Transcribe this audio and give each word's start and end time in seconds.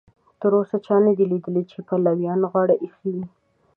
تر 0.41 0.51
اوسه 0.59 0.77
چا 0.85 0.95
نه 1.05 1.11
دي 1.17 1.25
لیدلي 1.31 1.63
چې 1.71 1.77
پلویانو 1.87 2.49
غاړه 2.53 2.75
ایښې 2.83 3.09
وي. 3.13 3.25